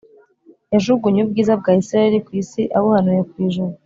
Yajugunye 0.73 1.19
ubwiza 1.23 1.53
bwa 1.59 1.71
Isirayeli 1.81 2.17
ku 2.25 2.31
isi 2.41 2.61
abuhanuye 2.77 3.21
ku 3.29 3.35
ijuru. 3.45 3.73